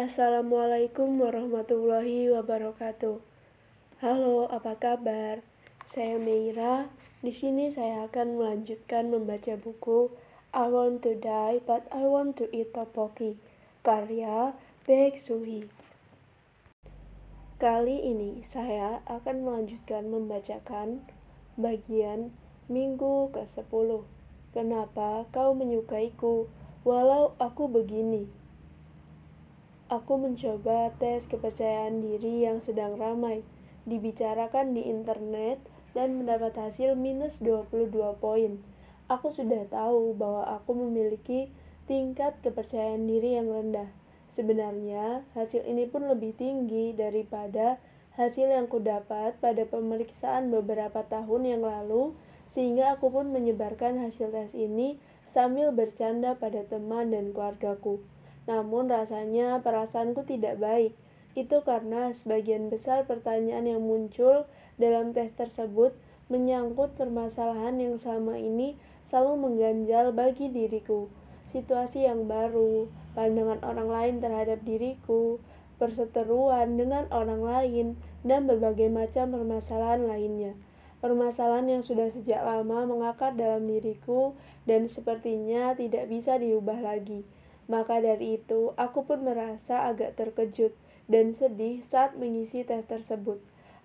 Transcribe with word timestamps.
Assalamualaikum 0.00 1.20
warahmatullahi 1.20 2.32
wabarakatuh. 2.32 3.20
Halo, 4.00 4.48
apa 4.48 4.72
kabar? 4.80 5.44
Saya 5.84 6.16
Meira. 6.16 6.88
Di 7.20 7.28
sini 7.36 7.68
saya 7.68 8.08
akan 8.08 8.40
melanjutkan 8.40 9.12
membaca 9.12 9.60
buku 9.60 10.08
I 10.56 10.72
Want 10.72 11.04
to 11.04 11.20
Die 11.20 11.60
But 11.68 11.84
I 11.92 12.08
Want 12.08 12.40
to 12.40 12.48
Eat 12.48 12.72
Tteokbokki 12.72 13.36
karya 13.84 14.56
Baek 14.88 15.20
Suhi. 15.20 15.68
Kali 17.60 18.00
ini 18.00 18.40
saya 18.40 19.04
akan 19.04 19.44
melanjutkan 19.44 20.08
membacakan 20.08 21.04
bagian 21.60 22.32
minggu 22.72 23.36
ke-10. 23.36 24.00
Kenapa 24.56 25.28
kau 25.28 25.52
menyukaiku 25.52 26.48
walau 26.88 27.36
aku 27.36 27.68
begini? 27.68 28.39
Aku 29.90 30.22
mencoba 30.22 30.94
tes 31.02 31.26
kepercayaan 31.26 31.98
diri 31.98 32.46
yang 32.46 32.62
sedang 32.62 32.94
ramai 32.94 33.42
dibicarakan 33.90 34.70
di 34.70 34.86
internet 34.86 35.58
dan 35.98 36.14
mendapat 36.14 36.54
hasil 36.54 36.94
minus 36.94 37.42
22 37.42 37.90
poin. 38.22 38.62
Aku 39.10 39.34
sudah 39.34 39.66
tahu 39.66 40.14
bahwa 40.14 40.46
aku 40.46 40.78
memiliki 40.78 41.50
tingkat 41.90 42.38
kepercayaan 42.38 43.10
diri 43.10 43.34
yang 43.34 43.50
rendah. 43.50 43.90
Sebenarnya, 44.30 45.26
hasil 45.34 45.66
ini 45.66 45.90
pun 45.90 46.06
lebih 46.06 46.38
tinggi 46.38 46.94
daripada 46.94 47.82
hasil 48.14 48.46
yang 48.46 48.70
kudapat 48.70 49.42
pada 49.42 49.66
pemeriksaan 49.66 50.54
beberapa 50.54 51.02
tahun 51.02 51.58
yang 51.58 51.66
lalu, 51.66 52.14
sehingga 52.46 52.94
aku 52.94 53.10
pun 53.10 53.34
menyebarkan 53.34 53.98
hasil 53.98 54.30
tes 54.30 54.54
ini 54.54 55.02
sambil 55.26 55.74
bercanda 55.74 56.38
pada 56.38 56.62
teman 56.62 57.10
dan 57.10 57.34
keluargaku. 57.34 57.98
Namun 58.50 58.90
rasanya 58.90 59.62
perasaanku 59.62 60.26
tidak 60.26 60.58
baik. 60.58 60.98
Itu 61.38 61.62
karena 61.62 62.10
sebagian 62.10 62.66
besar 62.66 63.06
pertanyaan 63.06 63.70
yang 63.70 63.86
muncul 63.86 64.50
dalam 64.74 65.14
tes 65.14 65.30
tersebut 65.38 65.94
menyangkut 66.26 66.98
permasalahan 66.98 67.78
yang 67.78 67.94
sama 67.94 68.42
ini 68.42 68.74
selalu 69.06 69.38
mengganjal 69.38 70.10
bagi 70.10 70.50
diriku. 70.50 71.06
Situasi 71.46 72.06
yang 72.10 72.26
baru, 72.26 72.90
pandangan 73.14 73.62
orang 73.62 73.90
lain 73.90 74.14
terhadap 74.22 74.62
diriku, 74.66 75.38
perseteruan 75.78 76.74
dengan 76.74 77.06
orang 77.10 77.42
lain, 77.42 77.86
dan 78.26 78.50
berbagai 78.50 78.90
macam 78.90 79.34
permasalahan 79.34 80.06
lainnya. 80.06 80.54
Permasalahan 81.02 81.78
yang 81.78 81.82
sudah 81.82 82.12
sejak 82.12 82.44
lama 82.44 82.84
mengakar 82.84 83.32
dalam 83.32 83.64
diriku 83.64 84.36
dan 84.68 84.84
sepertinya 84.84 85.72
tidak 85.72 86.12
bisa 86.12 86.36
diubah 86.36 86.76
lagi. 86.78 87.24
Maka 87.70 88.02
dari 88.02 88.42
itu, 88.42 88.74
aku 88.74 89.06
pun 89.06 89.22
merasa 89.22 89.86
agak 89.86 90.18
terkejut 90.18 90.74
dan 91.06 91.30
sedih 91.30 91.78
saat 91.86 92.18
mengisi 92.18 92.66
tes 92.66 92.82
tersebut. 92.82 93.38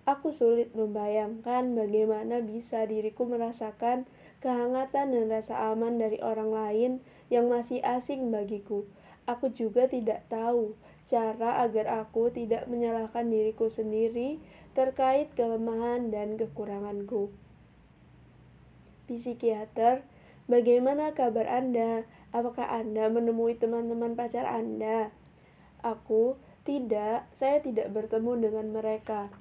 Aku 0.06 0.34
sulit 0.34 0.74
membayangkan 0.74 1.74
bagaimana 1.74 2.42
bisa 2.42 2.82
diriku 2.82 3.30
merasakan 3.30 4.10
kehangatan 4.42 5.14
dan 5.14 5.24
rasa 5.30 5.70
aman 5.70 6.02
dari 6.02 6.18
orang 6.18 6.50
lain 6.50 6.92
yang 7.30 7.46
masih 7.46 7.78
asing 7.82 8.34
bagiku. 8.34 8.86
Aku 9.26 9.50
juga 9.50 9.90
tidak 9.90 10.26
tahu 10.30 10.78
cara 11.06 11.62
agar 11.62 12.06
aku 12.06 12.30
tidak 12.30 12.66
menyalahkan 12.70 13.26
diriku 13.26 13.70
sendiri 13.70 14.38
terkait 14.74 15.30
kelemahan 15.34 16.14
dan 16.14 16.38
kekuranganku. 16.38 17.34
Psikiater, 19.06 20.06
bagaimana 20.50 21.14
kabar 21.14 21.46
Anda? 21.46 22.06
Apakah 22.36 22.68
Anda 22.68 23.08
menemui 23.08 23.56
teman-teman 23.56 24.12
pacar 24.12 24.44
Anda? 24.44 25.08
Aku 25.80 26.36
tidak, 26.68 27.24
saya 27.32 27.64
tidak 27.64 27.88
bertemu 27.96 28.44
dengan 28.44 28.76
mereka. 28.76 29.32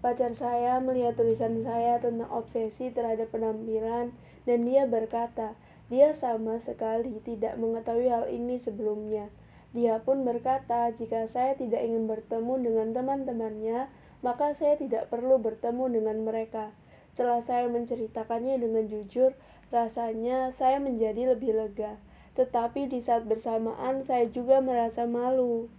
Pacar 0.00 0.32
saya 0.32 0.80
melihat 0.80 1.20
tulisan 1.20 1.60
saya 1.60 2.00
tentang 2.00 2.32
obsesi 2.32 2.88
terhadap 2.96 3.28
penampilan 3.28 4.16
dan 4.48 4.58
dia 4.64 4.88
berkata, 4.88 5.52
dia 5.92 6.16
sama 6.16 6.56
sekali 6.56 7.20
tidak 7.20 7.60
mengetahui 7.60 8.08
hal 8.08 8.24
ini 8.32 8.56
sebelumnya. 8.56 9.28
Dia 9.76 10.00
pun 10.00 10.24
berkata, 10.24 10.96
jika 10.96 11.28
saya 11.28 11.52
tidak 11.60 11.84
ingin 11.84 12.08
bertemu 12.08 12.56
dengan 12.56 12.88
teman-temannya, 12.96 13.92
maka 14.24 14.56
saya 14.56 14.80
tidak 14.80 15.12
perlu 15.12 15.36
bertemu 15.36 16.00
dengan 16.00 16.24
mereka. 16.24 16.72
Setelah 17.12 17.44
saya 17.44 17.68
menceritakannya 17.68 18.56
dengan 18.56 18.88
jujur, 18.88 19.36
rasanya 19.68 20.48
saya 20.56 20.80
menjadi 20.80 21.36
lebih 21.36 21.52
lega 21.52 22.00
tetapi 22.34 22.90
di 22.90 22.98
saat 22.98 23.26
bersamaan 23.26 24.02
saya 24.02 24.26
juga 24.26 24.58
merasa 24.58 25.06
malu. 25.06 25.70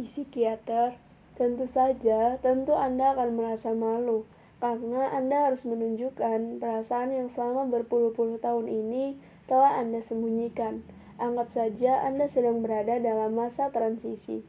Psikiater, 0.00 0.96
tentu 1.36 1.68
saja, 1.68 2.40
tentu 2.40 2.72
Anda 2.72 3.12
akan 3.12 3.36
merasa 3.36 3.76
malu 3.76 4.24
karena 4.60 5.12
Anda 5.12 5.48
harus 5.48 5.64
menunjukkan 5.64 6.60
perasaan 6.60 7.16
yang 7.16 7.28
selama 7.32 7.68
berpuluh-puluh 7.68 8.40
tahun 8.40 8.68
ini 8.68 9.16
telah 9.48 9.80
Anda 9.80 10.04
sembunyikan. 10.04 10.84
Anggap 11.20 11.52
saja 11.52 12.00
Anda 12.00 12.28
sedang 12.28 12.64
berada 12.64 12.96
dalam 12.96 13.36
masa 13.36 13.68
transisi. 13.68 14.40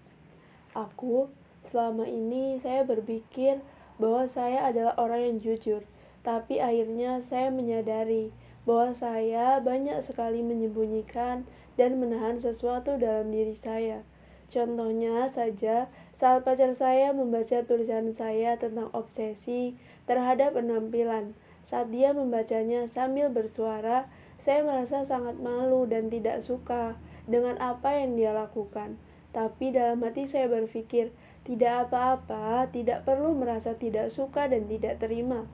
Aku, 0.71 1.27
selama 1.67 2.07
ini 2.07 2.55
saya 2.59 2.87
berpikir 2.87 3.59
bahwa 3.99 4.23
saya 4.23 4.71
adalah 4.71 4.95
orang 4.95 5.19
yang 5.27 5.37
jujur, 5.43 5.83
tapi 6.23 6.63
akhirnya 6.63 7.19
saya 7.19 7.51
menyadari 7.51 8.31
bahwa 8.67 8.93
saya 8.93 9.57
banyak 9.57 9.97
sekali 10.05 10.45
menyembunyikan 10.45 11.49
dan 11.79 11.97
menahan 11.97 12.37
sesuatu 12.37 12.99
dalam 13.01 13.33
diri 13.33 13.57
saya. 13.57 14.05
Contohnya 14.51 15.31
saja, 15.31 15.87
saat 16.11 16.43
pacar 16.43 16.75
saya 16.75 17.15
membaca 17.15 17.63
tulisan 17.63 18.11
saya 18.11 18.59
tentang 18.59 18.91
obsesi 18.91 19.79
terhadap 20.03 20.59
penampilan. 20.59 21.31
Saat 21.63 21.95
dia 21.95 22.11
membacanya 22.11 22.83
sambil 22.83 23.31
bersuara, 23.31 24.11
saya 24.35 24.59
merasa 24.65 25.07
sangat 25.07 25.39
malu 25.39 25.87
dan 25.87 26.11
tidak 26.11 26.43
suka 26.43 26.99
dengan 27.31 27.55
apa 27.63 27.95
yang 27.95 28.19
dia 28.19 28.35
lakukan. 28.35 28.99
Tapi 29.31 29.71
dalam 29.71 30.03
hati 30.03 30.27
saya 30.27 30.51
berpikir, 30.51 31.15
tidak 31.47 31.87
apa-apa, 31.87 32.67
tidak 32.69 33.07
perlu 33.07 33.31
merasa 33.31 33.79
tidak 33.79 34.11
suka 34.11 34.51
dan 34.51 34.67
tidak 34.67 34.99
terima. 34.99 35.47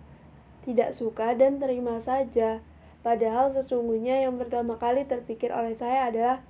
Tidak 0.66 0.90
suka 0.92 1.38
dan 1.38 1.62
terima 1.62 2.02
saja. 2.02 2.66
Padahal 3.08 3.48
sesungguhnya 3.48 4.28
yang 4.28 4.36
pertama 4.36 4.76
kali 4.76 5.08
terpikir 5.08 5.56
oleh 5.56 5.72
saya 5.72 6.12
adalah, 6.12 6.44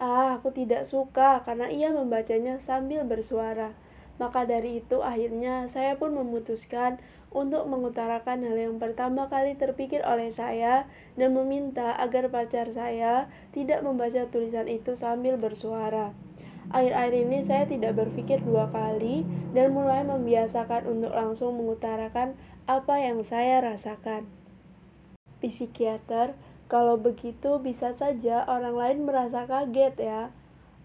ah 0.00 0.40
aku 0.40 0.48
tidak 0.48 0.88
suka 0.88 1.44
karena 1.44 1.68
ia 1.68 1.92
membacanya 1.92 2.56
sambil 2.56 3.04
bersuara. 3.04 3.76
Maka 4.16 4.48
dari 4.48 4.80
itu 4.80 5.04
akhirnya 5.04 5.68
saya 5.68 6.00
pun 6.00 6.16
memutuskan 6.16 6.96
untuk 7.28 7.68
mengutarakan 7.68 8.40
hal 8.40 8.56
yang 8.56 8.80
pertama 8.80 9.28
kali 9.28 9.52
terpikir 9.52 10.00
oleh 10.08 10.32
saya 10.32 10.88
dan 11.20 11.36
meminta 11.36 11.92
agar 12.00 12.32
pacar 12.32 12.72
saya 12.72 13.28
tidak 13.52 13.84
membaca 13.84 14.24
tulisan 14.32 14.72
itu 14.72 14.96
sambil 14.96 15.36
bersuara. 15.36 16.16
Akhir-akhir 16.72 17.14
ini 17.20 17.44
saya 17.44 17.68
tidak 17.68 18.00
berpikir 18.00 18.40
dua 18.40 18.72
kali 18.72 19.28
dan 19.52 19.76
mulai 19.76 20.08
membiasakan 20.08 20.88
untuk 20.88 21.12
langsung 21.12 21.52
mengutarakan 21.60 22.32
apa 22.64 22.96
yang 22.96 23.20
saya 23.20 23.60
rasakan 23.60 24.40
psikiater, 25.42 26.38
kalau 26.70 26.94
begitu 26.94 27.58
bisa 27.58 27.90
saja 27.92 28.46
orang 28.46 28.78
lain 28.78 28.98
merasa 29.02 29.44
kaget 29.44 29.98
ya. 29.98 30.22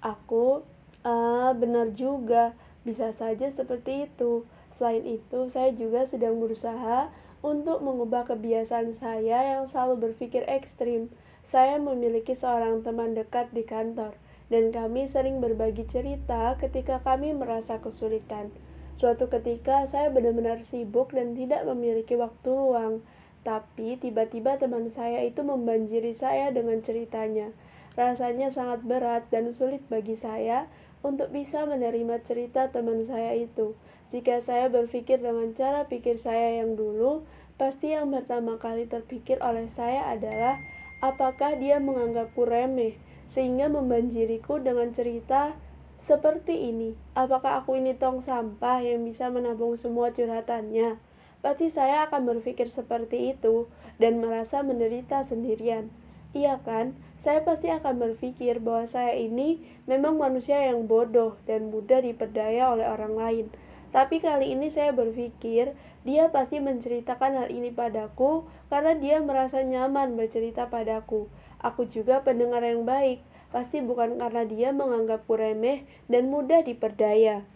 Aku, 0.02 0.66
ah 1.06 1.54
benar 1.54 1.94
juga, 1.94 2.58
bisa 2.82 3.14
saja 3.14 3.48
seperti 3.54 4.10
itu. 4.10 4.44
Selain 4.74 5.06
itu, 5.06 5.48
saya 5.54 5.72
juga 5.74 6.04
sedang 6.04 6.42
berusaha 6.42 7.14
untuk 7.46 7.80
mengubah 7.86 8.26
kebiasaan 8.26 8.98
saya 8.98 9.58
yang 9.58 9.64
selalu 9.70 10.12
berpikir 10.12 10.44
ekstrim. 10.50 11.10
Saya 11.48 11.80
memiliki 11.80 12.36
seorang 12.36 12.84
teman 12.84 13.16
dekat 13.16 13.56
di 13.56 13.64
kantor, 13.64 14.20
dan 14.52 14.76
kami 14.76 15.08
sering 15.08 15.40
berbagi 15.40 15.88
cerita 15.88 16.60
ketika 16.60 17.00
kami 17.00 17.32
merasa 17.32 17.80
kesulitan. 17.80 18.52
Suatu 18.98 19.30
ketika, 19.32 19.86
saya 19.88 20.12
benar-benar 20.12 20.66
sibuk 20.66 21.14
dan 21.14 21.38
tidak 21.38 21.64
memiliki 21.64 22.18
waktu 22.18 22.50
luang. 22.50 23.06
Tapi 23.48 23.96
tiba-tiba 23.96 24.60
teman 24.60 24.92
saya 24.92 25.24
itu 25.24 25.40
membanjiri 25.40 26.12
saya 26.12 26.52
dengan 26.52 26.84
ceritanya. 26.84 27.56
Rasanya 27.96 28.52
sangat 28.52 28.84
berat 28.84 29.32
dan 29.32 29.56
sulit 29.56 29.80
bagi 29.88 30.20
saya 30.20 30.68
untuk 31.00 31.32
bisa 31.32 31.64
menerima 31.64 32.28
cerita 32.28 32.68
teman 32.76 33.08
saya 33.08 33.40
itu. 33.40 33.80
Jika 34.12 34.44
saya 34.44 34.68
berpikir 34.68 35.24
dengan 35.24 35.56
cara 35.56 35.88
pikir 35.88 36.20
saya 36.20 36.60
yang 36.60 36.76
dulu, 36.76 37.24
pasti 37.56 37.96
yang 37.96 38.12
pertama 38.12 38.60
kali 38.60 38.84
terpikir 38.84 39.40
oleh 39.40 39.72
saya 39.72 40.12
adalah 40.12 40.60
apakah 41.00 41.56
dia 41.56 41.80
menganggapku 41.80 42.44
remeh 42.44 43.00
sehingga 43.32 43.72
membanjiriku 43.72 44.60
dengan 44.60 44.92
cerita 44.92 45.56
seperti 45.96 46.68
ini. 46.68 47.00
Apakah 47.16 47.64
aku 47.64 47.80
ini 47.80 47.96
tong 47.96 48.20
sampah 48.20 48.84
yang 48.84 49.08
bisa 49.08 49.32
menampung 49.32 49.80
semua 49.80 50.12
curhatannya? 50.12 51.00
Pasti 51.46 51.70
saya 51.70 52.10
akan 52.10 52.26
berpikir 52.26 52.68
seperti 52.70 53.34
itu 53.36 53.70
dan 54.02 54.22
merasa 54.22 54.62
menderita 54.62 55.24
sendirian. 55.26 55.90
Iya 56.36 56.60
kan? 56.62 56.94
Saya 57.18 57.42
pasti 57.42 57.72
akan 57.72 57.98
berpikir 57.98 58.62
bahwa 58.62 58.86
saya 58.86 59.18
ini 59.18 59.64
memang 59.90 60.22
manusia 60.22 60.60
yang 60.62 60.86
bodoh 60.86 61.40
dan 61.50 61.74
mudah 61.74 62.04
diperdaya 62.04 62.70
oleh 62.70 62.86
orang 62.86 63.16
lain. 63.18 63.46
Tapi 63.90 64.20
kali 64.20 64.52
ini 64.54 64.68
saya 64.68 64.92
berpikir 64.92 65.74
dia 66.04 66.30
pasti 66.30 66.62
menceritakan 66.62 67.44
hal 67.44 67.48
ini 67.50 67.74
padaku 67.74 68.46
karena 68.70 68.94
dia 68.96 69.18
merasa 69.24 69.64
nyaman 69.64 70.20
bercerita 70.20 70.68
padaku. 70.70 71.32
Aku 71.64 71.90
juga 71.90 72.22
pendengar 72.22 72.62
yang 72.62 72.86
baik, 72.86 73.24
pasti 73.50 73.82
bukan 73.82 74.22
karena 74.22 74.46
dia 74.46 74.70
menganggapku 74.76 75.34
remeh 75.34 75.88
dan 76.06 76.30
mudah 76.30 76.62
diperdaya. 76.62 77.48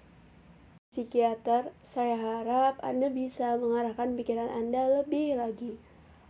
Psikiater, 0.92 1.72
saya 1.88 2.20
harap 2.20 2.76
Anda 2.84 3.08
bisa 3.08 3.56
mengarahkan 3.56 4.12
pikiran 4.20 4.52
Anda 4.52 4.92
lebih 5.00 5.40
lagi. 5.40 5.80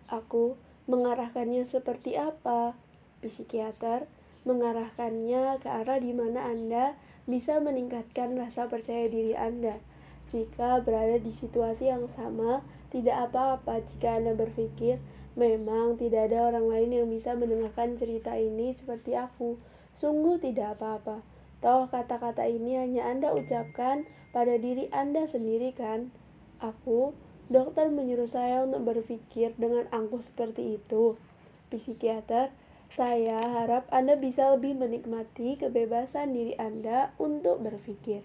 Aku 0.05 0.53
mengarahkannya 0.85 1.65
seperti 1.65 2.13
apa? 2.13 2.77
Psikiater 3.25 4.05
mengarahkannya 4.45 5.57
ke 5.57 5.65
arah 5.65 5.97
di 5.97 6.13
mana 6.13 6.45
Anda 6.45 6.93
bisa 7.25 7.57
meningkatkan 7.57 8.37
rasa 8.37 8.69
percaya 8.69 9.09
diri 9.09 9.33
Anda. 9.33 9.81
Jika 10.29 10.85
berada 10.85 11.17
di 11.17 11.33
situasi 11.33 11.89
yang 11.89 12.05
sama, 12.05 12.61
tidak 12.93 13.33
apa-apa 13.33 13.81
jika 13.81 14.21
Anda 14.21 14.37
berpikir, 14.37 15.01
memang 15.33 15.97
tidak 15.97 16.29
ada 16.29 16.53
orang 16.53 16.69
lain 16.69 17.01
yang 17.01 17.09
bisa 17.09 17.33
mendengarkan 17.33 17.97
cerita 17.97 18.37
ini 18.37 18.77
seperti 18.77 19.17
aku. 19.17 19.57
Sungguh 19.97 20.37
tidak 20.37 20.77
apa-apa. 20.77 21.30
Toh 21.61 21.87
kata-kata 21.87 22.49
ini 22.49 22.75
hanya 22.75 23.05
Anda 23.07 23.31
ucapkan 23.37 24.09
pada 24.33 24.57
diri 24.57 24.89
Anda 24.89 25.29
sendiri 25.29 25.71
kan? 25.77 26.09
Aku 26.57 27.13
Dokter 27.51 27.91
menyuruh 27.91 28.31
saya 28.31 28.63
untuk 28.63 28.87
berpikir 28.87 29.51
dengan 29.59 29.83
angkuh 29.91 30.23
seperti 30.23 30.79
itu. 30.79 31.19
Psikiater, 31.67 32.55
saya 32.87 33.43
harap 33.43 33.91
Anda 33.91 34.15
bisa 34.15 34.55
lebih 34.55 34.79
menikmati 34.79 35.59
kebebasan 35.59 36.31
diri 36.31 36.55
Anda 36.55 37.11
untuk 37.19 37.59
berpikir. 37.59 38.23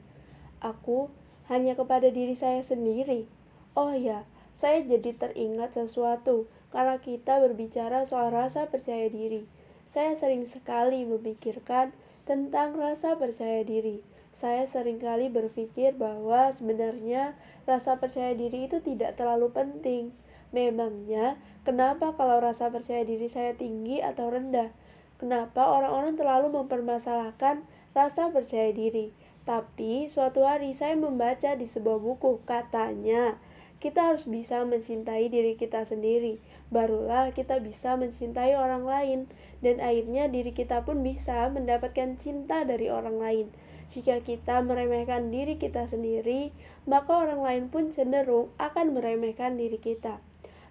Aku 0.62 1.10
hanya 1.50 1.74
kepada 1.74 2.06
diri 2.06 2.38
saya 2.38 2.62
sendiri. 2.62 3.26
Oh 3.74 3.90
ya, 3.98 4.30
saya 4.54 4.86
jadi 4.86 5.18
teringat 5.18 5.74
sesuatu 5.74 6.46
karena 6.70 7.02
kita 7.02 7.42
berbicara 7.42 8.06
soal 8.06 8.30
rasa 8.30 8.70
percaya 8.70 9.10
diri. 9.10 9.50
Saya 9.90 10.14
sering 10.14 10.46
sekali 10.46 11.02
memikirkan 11.02 11.90
tentang 12.26 12.74
rasa 12.74 13.14
percaya 13.16 13.62
diri 13.62 14.02
saya 14.36 14.68
sering 14.68 15.00
kali 15.00 15.32
berpikir 15.32 15.96
bahwa 15.96 16.52
sebenarnya 16.52 17.32
rasa 17.64 17.96
percaya 17.96 18.36
diri 18.36 18.68
itu 18.68 18.84
tidak 18.84 19.16
terlalu 19.16 19.48
penting. 19.48 20.12
Memangnya, 20.52 21.40
kenapa 21.64 22.12
kalau 22.12 22.44
rasa 22.44 22.68
percaya 22.68 23.00
diri 23.00 23.32
saya 23.32 23.56
tinggi 23.56 24.04
atau 24.04 24.28
rendah? 24.28 24.76
Kenapa 25.16 25.64
orang-orang 25.64 26.20
terlalu 26.20 26.52
mempermasalahkan 26.52 27.64
rasa 27.96 28.28
percaya 28.28 28.76
diri? 28.76 29.16
Tapi 29.48 30.12
suatu 30.12 30.44
hari 30.44 30.76
saya 30.76 31.00
membaca 31.00 31.56
di 31.56 31.64
sebuah 31.64 31.96
buku, 31.96 32.44
katanya 32.44 33.40
kita 33.76 34.12
harus 34.12 34.24
bisa 34.24 34.64
mencintai 34.64 35.28
diri 35.28 35.54
kita 35.54 35.84
sendiri. 35.84 36.40
Barulah 36.72 37.30
kita 37.36 37.60
bisa 37.60 37.94
mencintai 37.94 38.56
orang 38.56 38.88
lain, 38.88 39.20
dan 39.60 39.78
akhirnya 39.78 40.26
diri 40.26 40.56
kita 40.56 40.82
pun 40.82 41.04
bisa 41.04 41.46
mendapatkan 41.52 42.16
cinta 42.16 42.64
dari 42.64 42.88
orang 42.88 43.20
lain. 43.20 43.46
Jika 43.86 44.24
kita 44.24 44.66
meremehkan 44.66 45.30
diri 45.30 45.60
kita 45.60 45.86
sendiri, 45.86 46.50
maka 46.90 47.22
orang 47.22 47.38
lain 47.38 47.64
pun 47.70 47.94
cenderung 47.94 48.50
akan 48.58 48.98
meremehkan 48.98 49.54
diri 49.54 49.78
kita. 49.78 50.18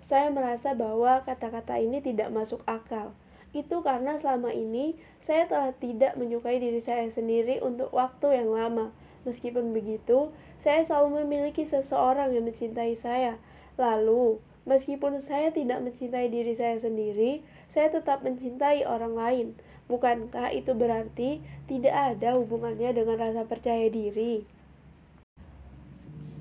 Saya 0.03 0.29
merasa 0.29 0.75
bahwa 0.75 1.23
kata-kata 1.23 1.79
ini 1.79 2.03
tidak 2.03 2.29
masuk 2.29 2.61
akal. 2.67 3.15
Itu 3.55 3.81
karena 3.87 4.19
selama 4.19 4.51
ini 4.51 4.99
saya 5.23 5.47
telah 5.47 5.71
tidak 5.71 6.19
menyukai 6.19 6.59
diri 6.59 6.83
saya 6.83 7.07
sendiri 7.07 7.63
untuk 7.63 7.87
waktu 7.95 8.43
yang 8.43 8.51
lama. 8.51 8.91
Meskipun 9.25 9.73
begitu, 9.73 10.29
saya 10.61 10.85
selalu 10.85 11.25
memiliki 11.25 11.65
seseorang 11.65 12.31
yang 12.31 12.45
mencintai 12.45 12.93
saya. 12.93 13.41
Lalu, 13.75 14.37
meskipun 14.69 15.17
saya 15.19 15.49
tidak 15.49 15.81
mencintai 15.81 16.29
diri 16.29 16.53
saya 16.53 16.77
sendiri, 16.77 17.41
saya 17.65 17.89
tetap 17.89 18.21
mencintai 18.21 18.85
orang 18.85 19.17
lain. 19.17 19.47
Bukankah 19.89 20.53
itu 20.53 20.73
berarti 20.77 21.41
tidak 21.65 21.93
ada 21.93 22.37
hubungannya 22.37 22.93
dengan 22.93 23.17
rasa 23.17 23.45
percaya 23.45 23.89
diri? 23.89 24.45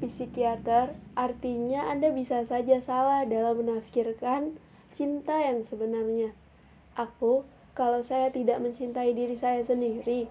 Psikiater, 0.04 0.92
artinya 1.16 1.88
Anda 1.88 2.12
bisa 2.12 2.44
saja 2.44 2.76
salah 2.84 3.24
dalam 3.24 3.64
menafsirkan 3.64 4.60
cinta 4.92 5.40
yang 5.40 5.64
sebenarnya. 5.64 6.36
Aku, 6.94 7.48
kalau 7.72 8.04
saya 8.04 8.28
tidak 8.28 8.60
mencintai 8.60 9.16
diri 9.16 9.34
saya 9.34 9.64
sendiri, 9.64 10.28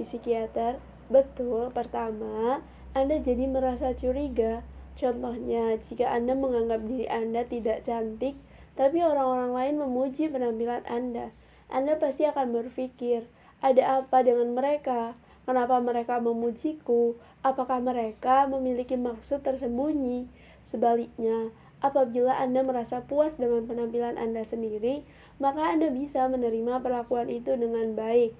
psikiater, 0.00 0.80
betul, 1.10 1.74
pertama, 1.74 2.62
Anda 2.96 3.20
jadi 3.20 3.44
merasa 3.50 3.92
curiga. 3.92 4.64
Contohnya, 4.96 5.76
jika 5.82 6.08
Anda 6.08 6.32
menganggap 6.38 6.86
diri 6.86 7.10
Anda 7.10 7.44
tidak 7.44 7.84
cantik, 7.84 8.38
tapi 8.78 9.02
orang-orang 9.04 9.52
lain 9.52 9.74
memuji 9.82 10.30
penampilan 10.30 10.86
Anda, 10.88 11.34
anda 11.70 11.94
pasti 12.02 12.26
akan 12.26 12.50
berpikir, 12.50 13.30
ada 13.62 14.02
apa 14.02 14.26
dengan 14.26 14.58
mereka? 14.58 15.14
Kenapa 15.46 15.78
mereka 15.78 16.18
memujiku? 16.18 17.14
Apakah 17.46 17.78
mereka 17.78 18.50
memiliki 18.50 18.98
maksud 18.98 19.46
tersembunyi? 19.46 20.26
Sebaliknya, 20.66 21.54
apabila 21.78 22.34
Anda 22.42 22.66
merasa 22.66 23.06
puas 23.06 23.38
dengan 23.38 23.70
penampilan 23.70 24.18
Anda 24.18 24.42
sendiri, 24.42 25.06
maka 25.38 25.70
Anda 25.70 25.94
bisa 25.94 26.26
menerima 26.26 26.82
perlakuan 26.82 27.30
itu 27.30 27.54
dengan 27.54 27.94
baik. 27.94 28.34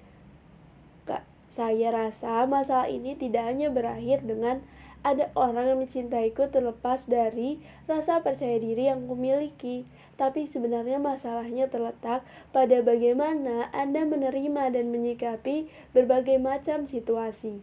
Saya 1.51 1.91
rasa 1.91 2.47
masalah 2.47 2.87
ini 2.87 3.19
tidak 3.19 3.43
hanya 3.43 3.67
berakhir 3.67 4.23
dengan 4.23 4.63
ada 5.03 5.33
orang 5.35 5.75
yang 5.75 5.79
mencintaiku 5.83 6.47
terlepas 6.47 7.11
dari 7.11 7.59
rasa 7.91 8.23
percaya 8.23 8.55
diri 8.55 8.87
yang 8.87 9.03
kumiliki. 9.03 9.83
Tapi 10.15 10.47
sebenarnya 10.47 11.01
masalahnya 11.01 11.67
terletak 11.67 12.23
pada 12.55 12.79
bagaimana 12.79 13.67
Anda 13.75 14.07
menerima 14.07 14.71
dan 14.71 14.95
menyikapi 14.95 15.67
berbagai 15.91 16.39
macam 16.39 16.87
situasi. 16.87 17.59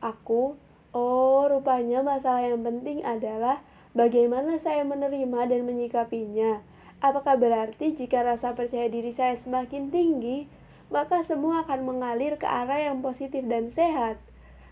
Aku, 0.00 0.56
oh 0.94 1.44
rupanya 1.50 2.00
masalah 2.06 2.46
yang 2.46 2.62
penting 2.64 3.04
adalah 3.04 3.60
bagaimana 3.92 4.56
saya 4.56 4.86
menerima 4.86 5.50
dan 5.50 5.66
menyikapinya. 5.66 6.64
Apakah 7.04 7.36
berarti 7.36 7.92
jika 7.92 8.24
rasa 8.24 8.56
percaya 8.56 8.88
diri 8.88 9.12
saya 9.12 9.36
semakin 9.36 9.92
tinggi, 9.92 10.48
maka 10.92 11.22
semua 11.22 11.66
akan 11.66 11.82
mengalir 11.82 12.38
ke 12.38 12.46
arah 12.46 12.90
yang 12.90 13.02
positif 13.02 13.42
dan 13.46 13.70
sehat? 13.72 14.18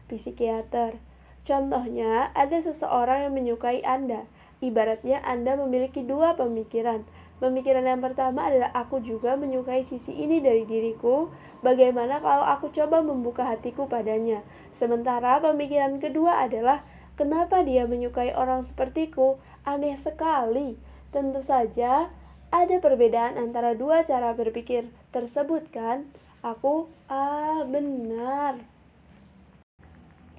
Psikiater, 0.06 1.00
Contohnya, 1.44 2.32
ada 2.32 2.56
seseorang 2.56 3.28
yang 3.28 3.34
menyukai 3.36 3.84
Anda. 3.84 4.24
Ibaratnya 4.64 5.20
Anda 5.20 5.60
memiliki 5.60 6.00
dua 6.00 6.40
pemikiran. 6.40 7.04
Pemikiran 7.36 7.84
yang 7.84 8.00
pertama 8.00 8.48
adalah 8.48 8.72
aku 8.72 9.04
juga 9.04 9.36
menyukai 9.36 9.84
sisi 9.84 10.16
ini 10.16 10.40
dari 10.40 10.64
diriku. 10.64 11.28
Bagaimana 11.60 12.24
kalau 12.24 12.48
aku 12.48 12.72
coba 12.72 13.04
membuka 13.04 13.44
hatiku 13.44 13.84
padanya? 13.84 14.40
Sementara 14.72 15.36
pemikiran 15.44 16.00
kedua 16.00 16.48
adalah 16.48 16.80
kenapa 17.20 17.60
dia 17.60 17.84
menyukai 17.84 18.32
orang 18.32 18.64
sepertiku? 18.64 19.36
Aneh 19.68 20.00
sekali. 20.00 20.80
Tentu 21.12 21.44
saja 21.44 22.08
ada 22.48 22.76
perbedaan 22.80 23.36
antara 23.36 23.76
dua 23.76 24.00
cara 24.00 24.32
berpikir 24.32 24.88
tersebut 25.14 25.70
kan? 25.70 26.10
Aku, 26.42 26.90
ah 27.06 27.62
benar 27.62 28.74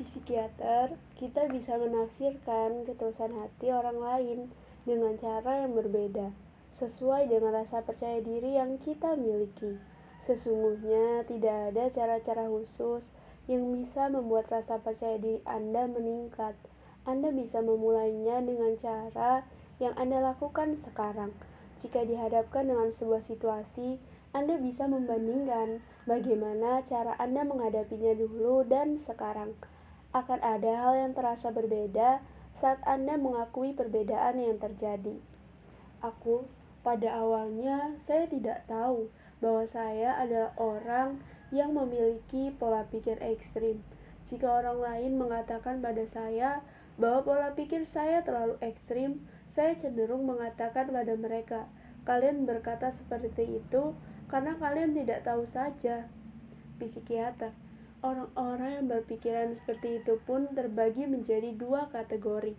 psikiater, 0.04 1.00
kita 1.16 1.48
bisa 1.48 1.80
menafsirkan 1.80 2.84
ketulusan 2.84 3.32
hati 3.40 3.72
orang 3.72 4.00
lain 4.04 4.40
dengan 4.84 5.16
cara 5.16 5.64
yang 5.64 5.72
berbeda, 5.72 6.36
sesuai 6.76 7.32
dengan 7.32 7.64
rasa 7.64 7.80
percaya 7.82 8.20
diri 8.20 8.60
yang 8.60 8.76
kita 8.78 9.16
miliki. 9.16 9.80
Sesungguhnya 10.28 11.24
tidak 11.30 11.72
ada 11.72 11.88
cara-cara 11.94 12.50
khusus 12.52 13.08
yang 13.46 13.70
bisa 13.72 14.10
membuat 14.10 14.50
rasa 14.50 14.82
percaya 14.82 15.16
diri 15.22 15.40
Anda 15.46 15.86
meningkat. 15.88 16.58
Anda 17.06 17.30
bisa 17.30 17.62
memulainya 17.62 18.42
dengan 18.42 18.74
cara 18.82 19.46
yang 19.78 19.94
Anda 19.96 20.22
lakukan 20.34 20.82
sekarang. 20.82 21.32
Jika 21.78 22.02
dihadapkan 22.02 22.66
dengan 22.66 22.90
sebuah 22.90 23.22
situasi, 23.22 24.02
Anda 24.36 24.60
bisa 24.60 24.84
membandingkan 24.84 25.80
bagaimana 26.04 26.84
cara 26.84 27.16
Anda 27.16 27.48
menghadapinya 27.48 28.20
dulu 28.20 28.68
dan 28.68 29.00
sekarang 29.00 29.56
akan 30.12 30.44
ada 30.44 30.76
hal 30.76 30.94
yang 31.00 31.16
terasa 31.16 31.56
berbeda 31.56 32.20
saat 32.52 32.84
Anda 32.84 33.16
mengakui 33.16 33.72
perbedaan 33.72 34.44
yang 34.44 34.60
terjadi. 34.60 35.24
Aku, 36.04 36.52
pada 36.84 37.16
awalnya, 37.16 37.96
saya 37.96 38.28
tidak 38.28 38.68
tahu 38.68 39.08
bahwa 39.40 39.64
saya 39.64 40.20
adalah 40.20 40.52
orang 40.60 41.24
yang 41.56 41.72
memiliki 41.72 42.52
pola 42.52 42.84
pikir 42.92 43.16
ekstrim. 43.24 43.80
Jika 44.28 44.52
orang 44.52 44.84
lain 44.84 45.12
mengatakan 45.16 45.80
pada 45.80 46.04
saya 46.04 46.60
bahwa 47.00 47.24
pola 47.24 47.50
pikir 47.56 47.88
saya 47.88 48.20
terlalu 48.28 48.60
ekstrim, 48.60 49.24
saya 49.48 49.80
cenderung 49.80 50.28
mengatakan 50.28 50.92
pada 50.92 51.16
mereka, 51.16 51.72
"Kalian 52.04 52.44
berkata 52.44 52.92
seperti 52.92 53.64
itu 53.64 53.96
karena 54.32 54.58
kalian 54.58 54.98
tidak 54.98 55.26
tahu 55.26 55.46
saja. 55.46 56.10
Psikiater, 56.76 57.56
orang-orang 58.04 58.82
yang 58.82 58.88
berpikiran 58.92 59.56
seperti 59.56 60.04
itu 60.04 60.20
pun 60.28 60.52
terbagi 60.52 61.08
menjadi 61.08 61.56
dua 61.56 61.88
kategori. 61.90 62.54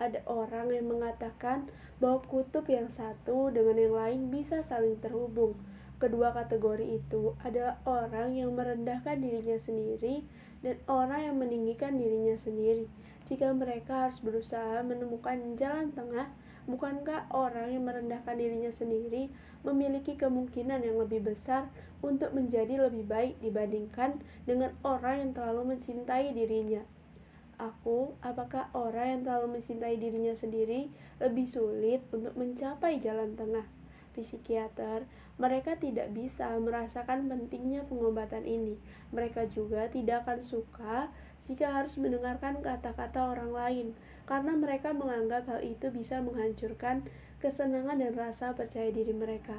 Ada 0.00 0.24
orang 0.24 0.72
yang 0.72 0.88
mengatakan 0.88 1.68
bahwa 2.00 2.24
kutub 2.24 2.64
yang 2.66 2.88
satu 2.88 3.52
dengan 3.52 3.76
yang 3.76 3.94
lain 3.94 4.20
bisa 4.32 4.64
saling 4.64 4.96
terhubung. 4.98 5.54
Kedua 6.00 6.32
kategori 6.32 6.96
itu 6.96 7.36
adalah 7.44 7.76
orang 7.84 8.32
yang 8.32 8.56
merendahkan 8.56 9.20
dirinya 9.20 9.60
sendiri 9.60 10.24
dan 10.64 10.80
orang 10.88 11.28
yang 11.28 11.36
meninggikan 11.36 12.00
dirinya 12.00 12.32
sendiri. 12.40 12.88
Jika 13.28 13.52
mereka 13.52 14.08
harus 14.08 14.16
berusaha 14.24 14.80
menemukan 14.80 15.60
jalan 15.60 15.92
tengah, 15.92 16.32
bukankah 16.68 17.30
orang 17.32 17.72
yang 17.72 17.84
merendahkan 17.86 18.36
dirinya 18.36 18.72
sendiri 18.72 19.32
memiliki 19.64 20.16
kemungkinan 20.16 20.84
yang 20.84 20.96
lebih 20.96 21.24
besar 21.24 21.68
untuk 22.00 22.32
menjadi 22.32 22.88
lebih 22.88 23.04
baik 23.04 23.40
dibandingkan 23.44 24.24
dengan 24.48 24.72
orang 24.82 25.24
yang 25.24 25.30
terlalu 25.36 25.76
mencintai 25.76 26.32
dirinya? 26.32 26.84
Aku, 27.60 28.16
apakah 28.24 28.72
orang 28.72 29.20
yang 29.20 29.20
terlalu 29.28 29.60
mencintai 29.60 30.00
dirinya 30.00 30.32
sendiri 30.32 30.88
lebih 31.20 31.44
sulit 31.44 32.00
untuk 32.08 32.32
mencapai 32.32 32.96
jalan 32.96 33.36
tengah? 33.36 33.68
Psikiater, 34.16 35.04
mereka 35.36 35.76
tidak 35.76 36.12
bisa 36.12 36.52
merasakan 36.56 37.28
pentingnya 37.28 37.84
pengobatan 37.88 38.44
ini. 38.44 38.76
Mereka 39.12 39.48
juga 39.52 39.88
tidak 39.88 40.24
akan 40.24 40.40
suka 40.44 41.12
jika 41.40 41.72
harus 41.72 41.96
mendengarkan 41.96 42.60
kata-kata 42.60 43.32
orang 43.32 43.52
lain, 43.52 43.86
karena 44.30 44.54
mereka 44.54 44.94
menganggap 44.94 45.50
hal 45.50 45.58
itu 45.66 45.90
bisa 45.90 46.22
menghancurkan 46.22 47.02
kesenangan 47.42 47.98
dan 47.98 48.14
rasa 48.14 48.54
percaya 48.54 48.86
diri 48.94 49.10
mereka. 49.10 49.58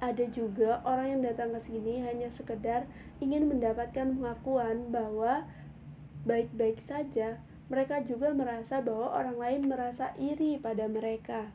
Ada 0.00 0.32
juga 0.32 0.80
orang 0.88 1.20
yang 1.20 1.22
datang 1.28 1.52
ke 1.52 1.60
sini 1.60 2.00
hanya 2.00 2.32
sekedar 2.32 2.88
ingin 3.20 3.52
mendapatkan 3.52 4.16
pengakuan 4.16 4.88
bahwa 4.88 5.44
baik-baik 6.24 6.80
saja, 6.80 7.36
mereka 7.68 8.00
juga 8.00 8.32
merasa 8.32 8.80
bahwa 8.80 9.12
orang 9.12 9.36
lain 9.36 9.62
merasa 9.68 10.16
iri 10.16 10.56
pada 10.56 10.88
mereka. 10.88 11.52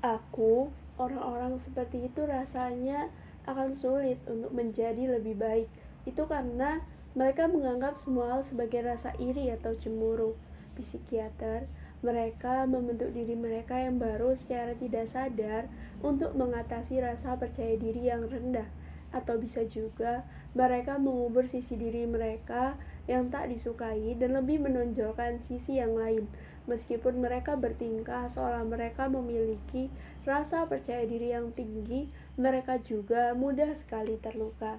Aku, 0.00 0.72
orang-orang 0.96 1.60
seperti 1.60 2.08
itu 2.08 2.24
rasanya 2.24 3.12
akan 3.44 3.76
sulit 3.76 4.16
untuk 4.24 4.48
menjadi 4.56 5.20
lebih 5.20 5.36
baik. 5.36 5.68
Itu 6.08 6.24
karena 6.24 6.80
mereka 7.12 7.52
menganggap 7.52 8.00
semua 8.00 8.32
hal 8.32 8.40
sebagai 8.40 8.80
rasa 8.80 9.12
iri 9.20 9.52
atau 9.52 9.76
cemburu. 9.76 10.40
Psikiater, 10.78 11.66
mereka 12.00 12.64
membentuk 12.64 13.12
diri 13.12 13.36
mereka 13.36 13.76
yang 13.76 14.00
baru 14.00 14.32
secara 14.32 14.72
tidak 14.76 15.04
sadar 15.04 15.68
untuk 16.00 16.32
mengatasi 16.32 17.00
rasa 17.00 17.36
percaya 17.36 17.76
diri 17.76 18.08
yang 18.08 18.24
rendah 18.24 18.68
atau 19.10 19.36
bisa 19.36 19.66
juga 19.66 20.22
mereka 20.54 20.98
mengubur 20.98 21.46
sisi 21.46 21.74
diri 21.74 22.06
mereka 22.06 22.78
yang 23.10 23.26
tak 23.30 23.50
disukai 23.50 24.14
dan 24.14 24.38
lebih 24.38 24.62
menonjolkan 24.62 25.42
sisi 25.42 25.82
yang 25.82 25.98
lain. 25.98 26.30
Meskipun 26.70 27.18
mereka 27.18 27.58
bertingkah 27.58 28.30
seolah 28.30 28.62
mereka 28.62 29.10
memiliki 29.10 29.90
rasa 30.22 30.66
percaya 30.70 31.02
diri 31.02 31.34
yang 31.34 31.50
tinggi, 31.50 32.06
mereka 32.38 32.78
juga 32.78 33.34
mudah 33.34 33.74
sekali 33.74 34.14
terluka. 34.22 34.78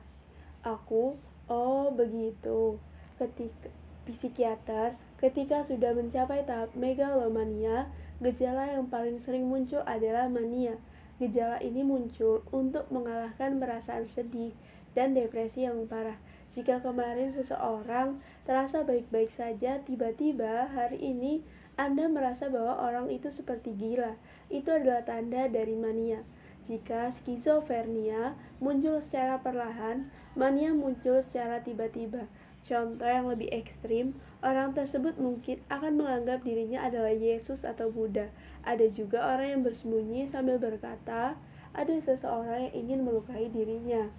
Aku, 0.63 1.19
oh 1.51 1.91
begitu. 1.91 2.79
Ketika 3.19 3.67
psikiater, 4.07 4.95
ketika 5.21 5.61
sudah 5.61 5.93
mencapai 5.93 6.43
tahap 6.43 6.73
megalomania, 6.73 7.93
gejala 8.19 8.73
yang 8.73 8.89
paling 8.89 9.21
sering 9.21 9.47
muncul 9.47 9.85
adalah 9.85 10.25
mania 10.27 10.81
Gejala 11.21 11.61
ini 11.61 11.85
muncul 11.85 12.41
untuk 12.49 12.89
mengalahkan 12.89 13.61
perasaan 13.61 14.09
sedih 14.09 14.57
dan 14.97 15.13
depresi 15.13 15.69
yang 15.69 15.85
parah. 15.85 16.17
Jika 16.49 16.81
kemarin 16.81 17.29
seseorang 17.29 18.17
terasa 18.49 18.81
baik-baik 18.81 19.29
saja, 19.29 19.85
tiba-tiba 19.85 20.65
hari 20.73 20.97
ini 20.97 21.45
Anda 21.77 22.09
merasa 22.09 22.49
bahwa 22.49 22.73
orang 22.73 23.13
itu 23.13 23.29
seperti 23.29 23.77
gila. 23.77 24.17
Itu 24.49 24.73
adalah 24.73 25.05
tanda 25.05 25.45
dari 25.45 25.77
mania. 25.77 26.25
Jika 26.65 27.13
skizofrenia 27.13 28.33
muncul 28.57 28.97
secara 28.97 29.45
perlahan, 29.45 30.09
mania 30.33 30.73
muncul 30.73 31.21
secara 31.21 31.61
tiba-tiba. 31.61 32.25
Contoh 32.65 33.05
yang 33.05 33.29
lebih 33.29 33.53
ekstrim, 33.53 34.17
orang 34.41 34.73
tersebut 34.73 35.17
mungkin 35.21 35.61
akan 35.69 36.01
menganggap 36.01 36.41
dirinya 36.41 36.81
adalah 36.85 37.13
Yesus 37.13 37.61
atau 37.65 37.93
Buddha. 37.93 38.33
Ada 38.65 38.89
juga 38.89 39.21
orang 39.21 39.57
yang 39.57 39.61
bersembunyi 39.65 40.25
sambil 40.25 40.57
berkata, 40.57 41.37
ada 41.71 41.95
seseorang 41.97 42.69
yang 42.69 42.75
ingin 42.85 42.99
melukai 43.07 43.47
dirinya. 43.47 44.11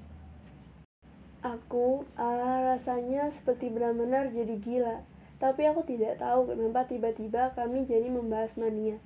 Aku, 1.43 2.07
ah, 2.15 2.73
rasanya 2.73 3.27
seperti 3.35 3.67
benar-benar 3.69 4.31
jadi 4.31 4.57
gila. 4.63 4.97
Tapi 5.43 5.67
aku 5.67 5.83
tidak 5.83 6.23
tahu 6.23 6.55
kenapa 6.55 6.87
tiba-tiba 6.87 7.51
kami 7.59 7.83
jadi 7.83 8.07
membahas 8.07 8.55
mania. 8.63 9.03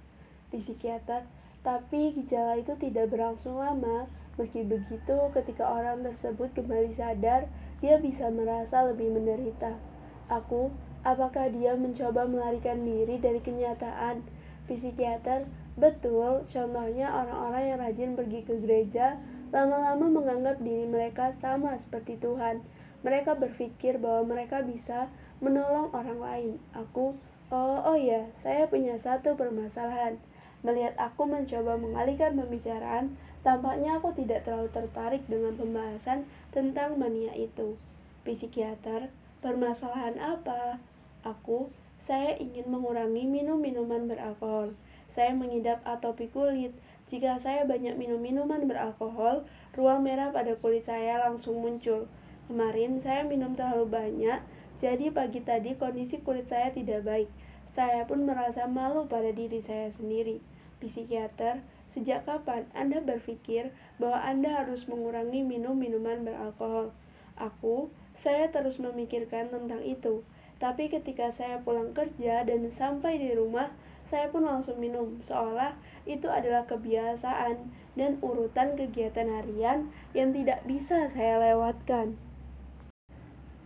Psikiater, 0.52 1.24
tapi 1.64 2.12
gejala 2.12 2.60
itu 2.60 2.76
tidak 2.76 3.08
berlangsung 3.08 3.56
lama. 3.56 4.04
Meski 4.36 4.68
begitu, 4.68 5.16
ketika 5.32 5.64
orang 5.64 6.04
tersebut 6.04 6.52
kembali 6.52 6.92
sadar, 6.92 7.48
dia 7.80 7.96
bisa 7.96 8.28
merasa 8.28 8.84
lebih 8.84 9.16
menderita. 9.16 9.80
Aku, 10.28 10.76
apakah 11.06 11.46
dia 11.54 11.78
mencoba 11.78 12.26
melarikan 12.26 12.82
diri 12.82 13.22
dari 13.22 13.38
kenyataan? 13.38 14.26
Psikiater, 14.66 15.46
betul, 15.78 16.42
contohnya 16.50 17.06
orang-orang 17.06 17.62
yang 17.70 17.78
rajin 17.78 18.10
pergi 18.18 18.42
ke 18.42 18.58
gereja, 18.58 19.14
lama-lama 19.54 20.10
menganggap 20.10 20.58
diri 20.58 20.90
mereka 20.90 21.30
sama 21.38 21.78
seperti 21.78 22.18
Tuhan. 22.18 22.66
Mereka 23.06 23.38
berpikir 23.38 24.02
bahwa 24.02 24.34
mereka 24.34 24.66
bisa 24.66 25.06
menolong 25.38 25.94
orang 25.94 26.18
lain. 26.18 26.52
Aku, 26.74 27.14
oh, 27.54 27.78
oh 27.86 27.94
ya, 27.94 28.26
saya 28.42 28.66
punya 28.66 28.98
satu 28.98 29.38
permasalahan. 29.38 30.18
Melihat 30.66 30.98
aku 30.98 31.30
mencoba 31.30 31.78
mengalihkan 31.78 32.34
pembicaraan, 32.34 33.14
tampaknya 33.46 34.02
aku 34.02 34.10
tidak 34.18 34.42
terlalu 34.42 34.66
tertarik 34.74 35.22
dengan 35.30 35.54
pembahasan 35.54 36.26
tentang 36.50 36.98
mania 36.98 37.30
itu. 37.38 37.78
Psikiater, 38.26 39.14
permasalahan 39.38 40.18
apa? 40.18 40.82
Aku, 41.26 41.74
saya 41.98 42.38
ingin 42.38 42.70
mengurangi 42.70 43.26
minum 43.26 43.58
minuman 43.58 44.06
beralkohol. 44.06 44.78
Saya 45.10 45.34
mengidap 45.34 45.82
atopi 45.82 46.30
kulit. 46.30 46.70
Jika 47.10 47.34
saya 47.42 47.66
banyak 47.66 47.98
minum 47.98 48.22
minuman 48.22 48.62
beralkohol, 48.70 49.42
ruang 49.74 50.06
merah 50.06 50.30
pada 50.30 50.54
kulit 50.62 50.86
saya 50.86 51.18
langsung 51.18 51.58
muncul. 51.58 52.06
Kemarin 52.46 53.02
saya 53.02 53.26
minum 53.26 53.58
terlalu 53.58 53.90
banyak, 53.90 54.38
jadi 54.78 55.10
pagi 55.10 55.42
tadi 55.42 55.74
kondisi 55.74 56.22
kulit 56.22 56.46
saya 56.46 56.70
tidak 56.70 57.02
baik. 57.02 57.30
Saya 57.66 58.06
pun 58.06 58.22
merasa 58.22 58.70
malu 58.70 59.10
pada 59.10 59.34
diri 59.34 59.58
saya 59.58 59.90
sendiri 59.90 60.38
psikiater, 60.80 61.64
sejak 61.88 62.28
kapan 62.28 62.68
Anda 62.76 63.00
berpikir 63.00 63.72
bahwa 63.96 64.20
Anda 64.20 64.64
harus 64.64 64.84
mengurangi 64.86 65.40
minum 65.40 65.76
minuman 65.76 66.24
beralkohol? 66.24 66.92
Aku, 67.36 67.92
saya 68.16 68.48
terus 68.48 68.80
memikirkan 68.80 69.52
tentang 69.52 69.84
itu. 69.84 70.24
Tapi 70.56 70.88
ketika 70.88 71.28
saya 71.28 71.60
pulang 71.60 71.92
kerja 71.92 72.44
dan 72.44 72.68
sampai 72.72 73.20
di 73.20 73.36
rumah, 73.36 73.72
saya 74.06 74.30
pun 74.30 74.46
langsung 74.46 74.78
minum, 74.78 75.18
seolah 75.20 75.76
itu 76.06 76.30
adalah 76.30 76.64
kebiasaan 76.64 77.74
dan 77.98 78.22
urutan 78.22 78.78
kegiatan 78.78 79.26
harian 79.26 79.90
yang 80.14 80.30
tidak 80.30 80.62
bisa 80.64 81.10
saya 81.10 81.42
lewatkan. 81.42 82.16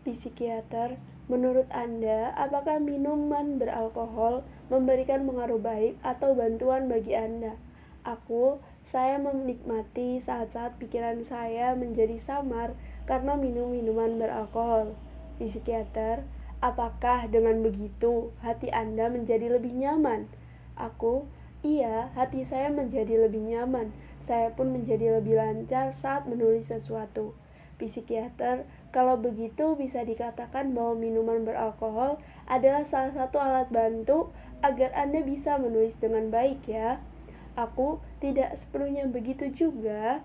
Psikiater, 0.02 0.96
Menurut 1.30 1.70
Anda, 1.70 2.34
apakah 2.34 2.82
minuman 2.82 3.54
beralkohol 3.62 4.42
memberikan 4.66 5.22
pengaruh 5.30 5.62
baik 5.62 5.94
atau 6.02 6.34
bantuan 6.34 6.90
bagi 6.90 7.14
Anda? 7.14 7.54
Aku, 8.02 8.58
saya 8.82 9.14
menikmati 9.22 10.18
saat-saat 10.18 10.82
pikiran 10.82 11.22
saya 11.22 11.78
menjadi 11.78 12.18
samar 12.18 12.74
karena 13.06 13.38
minum 13.38 13.70
minuman 13.70 14.18
beralkohol. 14.18 14.98
Psikiater, 15.38 16.26
apakah 16.60 17.28
dengan 17.28 17.64
begitu 17.64 18.32
hati 18.44 18.68
Anda 18.72 19.08
menjadi 19.08 19.48
lebih 19.48 19.72
nyaman? 19.76 20.28
Aku, 20.76 21.28
iya, 21.64 22.12
hati 22.16 22.44
saya 22.44 22.68
menjadi 22.68 23.28
lebih 23.28 23.40
nyaman. 23.44 23.92
Saya 24.20 24.52
pun 24.52 24.72
menjadi 24.72 25.20
lebih 25.20 25.40
lancar 25.40 25.96
saat 25.96 26.28
menulis 26.28 26.68
sesuatu. 26.68 27.32
Psikiater, 27.80 28.68
kalau 28.92 29.16
begitu 29.16 29.72
bisa 29.72 30.04
dikatakan 30.04 30.76
bahwa 30.76 31.00
minuman 31.00 31.48
beralkohol 31.48 32.20
adalah 32.44 32.84
salah 32.84 33.16
satu 33.16 33.40
alat 33.40 33.72
bantu 33.72 34.28
agar 34.60 34.92
Anda 34.92 35.24
bisa 35.24 35.56
menulis 35.56 35.96
dengan 35.96 36.28
baik 36.28 36.68
ya. 36.68 37.00
Aku 37.56 38.04
tidak 38.20 38.52
sepenuhnya 38.60 39.08
begitu 39.08 39.48
juga. 39.48 40.20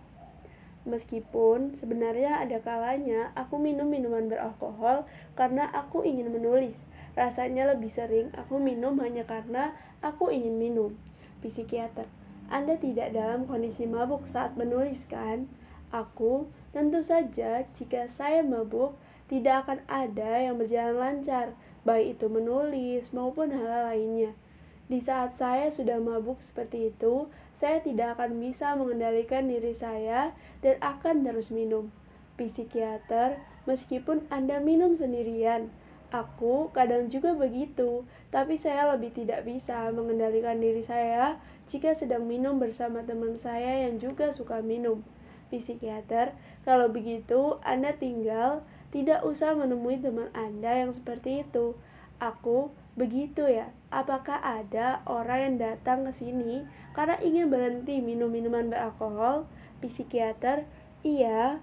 Meskipun 0.85 1.73
sebenarnya 1.73 2.45
ada 2.45 2.61
kalanya 2.61 3.33
aku 3.33 3.57
minum 3.57 3.89
minuman 3.89 4.29
beralkohol 4.29 5.09
karena 5.33 5.65
aku 5.73 6.05
ingin 6.05 6.29
menulis. 6.29 6.85
Rasanya 7.17 7.73
lebih 7.73 7.89
sering 7.89 8.29
aku 8.37 8.61
minum 8.61 9.01
hanya 9.01 9.25
karena 9.25 9.73
aku 10.05 10.29
ingin 10.29 10.61
minum. 10.61 10.93
Psikiater, 11.41 12.05
Anda 12.53 12.77
tidak 12.77 13.17
dalam 13.17 13.49
kondisi 13.49 13.89
mabuk 13.89 14.29
saat 14.29 14.53
menulis 14.53 15.09
kan? 15.09 15.49
Aku 15.89 16.53
tentu 16.69 17.01
saja 17.01 17.65
jika 17.73 18.05
saya 18.05 18.45
mabuk 18.45 18.93
tidak 19.25 19.65
akan 19.65 19.79
ada 19.89 20.37
yang 20.37 20.61
berjalan 20.61 21.01
lancar, 21.01 21.57
baik 21.81 22.17
itu 22.17 22.29
menulis 22.29 23.09
maupun 23.09 23.49
hal 23.53 23.89
lainnya. 23.89 24.37
Di 24.85 25.01
saat 25.01 25.33
saya 25.33 25.73
sudah 25.73 25.97
mabuk 25.97 26.37
seperti 26.45 26.93
itu, 26.93 27.25
saya 27.55 27.79
tidak 27.79 28.19
akan 28.19 28.43
bisa 28.43 28.75
mengendalikan 28.75 29.47
diri 29.47 29.71
saya 29.71 30.35
dan 30.59 30.75
akan 30.83 31.23
terus 31.23 31.49
minum. 31.49 31.89
Psikiater, 32.35 33.39
meskipun 33.63 34.27
Anda 34.27 34.59
minum 34.59 34.91
sendirian, 34.91 35.71
aku 36.11 36.69
kadang 36.75 37.07
juga 37.07 37.31
begitu, 37.31 38.03
tapi 38.27 38.59
saya 38.59 38.91
lebih 38.91 39.15
tidak 39.15 39.47
bisa 39.47 39.87
mengendalikan 39.95 40.59
diri 40.59 40.83
saya 40.83 41.39
jika 41.71 41.95
sedang 41.95 42.27
minum 42.27 42.59
bersama 42.59 43.07
teman 43.07 43.39
saya 43.39 43.87
yang 43.87 44.03
juga 44.03 44.35
suka 44.35 44.59
minum. 44.59 44.99
Psikiater, 45.47 46.35
kalau 46.67 46.91
begitu 46.91 47.55
Anda 47.63 47.95
tinggal 47.95 48.67
tidak 48.91 49.23
usah 49.23 49.55
menemui 49.55 50.03
teman 50.03 50.27
Anda 50.35 50.83
yang 50.83 50.91
seperti 50.91 51.47
itu. 51.47 51.79
Aku 52.19 52.75
Begitu 52.95 53.43
ya, 53.51 53.75
apakah 53.91 54.39
ada 54.39 55.03
orang 55.03 55.39
yang 55.43 55.55
datang 55.59 56.07
ke 56.07 56.15
sini 56.15 56.63
karena 56.95 57.19
ingin 57.19 57.51
berhenti 57.51 57.99
minum 57.99 58.31
minuman 58.31 58.71
beralkohol? 58.71 59.43
Psikiater, 59.83 60.63
iya. 61.03 61.59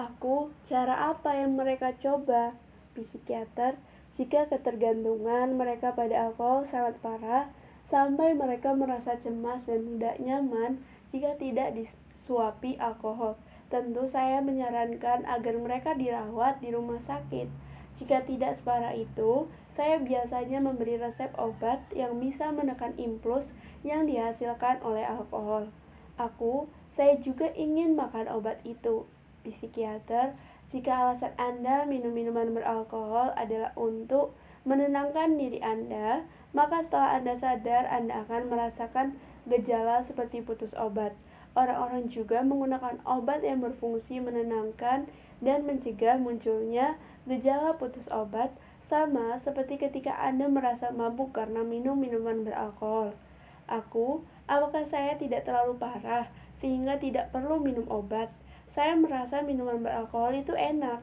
Aku, 0.00 0.48
cara 0.64 1.12
apa 1.12 1.36
yang 1.36 1.60
mereka 1.60 1.92
coba? 2.00 2.56
Psikiater, 2.96 3.76
jika 4.16 4.48
ketergantungan 4.48 5.60
mereka 5.60 5.92
pada 5.92 6.32
alkohol 6.32 6.64
sangat 6.64 6.96
parah, 7.04 7.52
sampai 7.84 8.32
mereka 8.32 8.72
merasa 8.72 9.20
cemas 9.20 9.68
dan 9.68 9.84
tidak 9.84 10.16
nyaman 10.24 10.80
jika 11.12 11.36
tidak 11.36 11.76
disuapi 11.76 12.80
alkohol. 12.80 13.36
Tentu 13.68 14.08
saya 14.08 14.40
menyarankan 14.40 15.28
agar 15.28 15.54
mereka 15.60 15.92
dirawat 15.92 16.64
di 16.64 16.72
rumah 16.72 16.96
sakit 16.96 17.73
jika 17.94 18.26
tidak 18.26 18.58
separah 18.58 18.94
itu, 18.94 19.46
saya 19.70 20.02
biasanya 20.02 20.58
memberi 20.58 20.98
resep 20.98 21.30
obat 21.38 21.82
yang 21.94 22.18
bisa 22.18 22.50
menekan 22.50 22.94
impuls 22.98 23.54
yang 23.86 24.06
dihasilkan 24.06 24.82
oleh 24.82 25.06
alkohol. 25.06 25.70
Aku, 26.18 26.70
saya 26.94 27.18
juga 27.18 27.50
ingin 27.54 27.94
makan 27.98 28.30
obat 28.30 28.62
itu. 28.66 29.06
Psikiater, 29.44 30.34
jika 30.72 30.90
alasan 30.94 31.36
Anda 31.36 31.84
minum 31.84 32.16
minuman 32.16 32.56
beralkohol 32.56 33.36
adalah 33.36 33.76
untuk 33.76 34.32
menenangkan 34.64 35.36
diri 35.36 35.60
Anda, 35.60 36.24
maka 36.56 36.80
setelah 36.80 37.20
Anda 37.20 37.34
sadar, 37.36 37.84
Anda 37.90 38.24
akan 38.24 38.48
merasakan 38.48 39.06
gejala 39.44 40.00
seperti 40.00 40.40
putus 40.40 40.72
obat. 40.74 41.12
Orang-orang 41.54 42.10
juga 42.10 42.42
menggunakan 42.42 43.04
obat 43.06 43.44
yang 43.46 43.62
berfungsi 43.62 44.18
menenangkan 44.18 45.06
dan 45.44 45.68
mencegah 45.68 46.16
munculnya 46.16 46.96
Gejala 47.24 47.80
putus 47.80 48.04
obat 48.12 48.52
sama 48.84 49.40
seperti 49.40 49.80
ketika 49.80 50.12
Anda 50.20 50.44
merasa 50.44 50.92
mabuk 50.92 51.32
karena 51.32 51.64
minum 51.64 51.96
minuman 51.96 52.44
beralkohol. 52.44 53.16
Aku, 53.64 54.28
apakah 54.44 54.84
saya 54.84 55.16
tidak 55.16 55.48
terlalu 55.48 55.80
parah 55.80 56.28
sehingga 56.52 57.00
tidak 57.00 57.32
perlu 57.32 57.56
minum 57.64 57.88
obat? 57.88 58.28
Saya 58.68 58.92
merasa 58.92 59.40
minuman 59.40 59.80
beralkohol 59.80 60.36
itu 60.36 60.52
enak. 60.52 61.00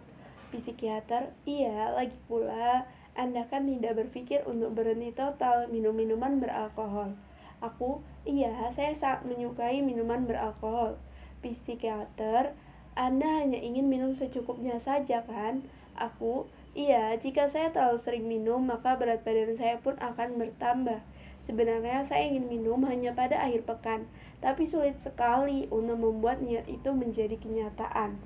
Psikiater, 0.54 1.34
iya, 1.50 1.90
lagi 1.90 2.14
pula 2.30 2.86
Anda 3.18 3.50
kan 3.50 3.66
tidak 3.66 3.98
berpikir 3.98 4.46
untuk 4.46 4.78
berhenti 4.78 5.10
total 5.18 5.74
minum 5.74 5.98
minuman 5.98 6.38
beralkohol. 6.38 7.18
Aku, 7.66 8.06
iya, 8.30 8.70
saya 8.70 8.94
sangat 8.94 9.26
menyukai 9.26 9.82
minuman 9.82 10.30
beralkohol. 10.30 11.02
Psikiater, 11.42 12.54
Anda 12.92 13.44
hanya 13.44 13.56
ingin 13.56 13.88
minum 13.88 14.12
secukupnya 14.12 14.76
saja 14.76 15.24
kan? 15.24 15.64
Aku, 15.96 16.52
iya, 16.76 17.16
jika 17.16 17.48
saya 17.48 17.72
terlalu 17.72 18.00
sering 18.00 18.26
minum, 18.28 18.60
maka 18.68 19.00
berat 19.00 19.24
badan 19.24 19.56
saya 19.56 19.80
pun 19.80 19.96
akan 19.96 20.36
bertambah. 20.36 21.00
Sebenarnya 21.40 22.04
saya 22.04 22.28
ingin 22.28 22.52
minum 22.52 22.84
hanya 22.86 23.16
pada 23.16 23.40
akhir 23.42 23.66
pekan, 23.66 24.06
tapi 24.44 24.68
sulit 24.68 25.00
sekali 25.00 25.72
untuk 25.72 25.98
membuat 25.98 26.44
niat 26.44 26.68
itu 26.68 26.92
menjadi 26.92 27.40
kenyataan. 27.40 28.20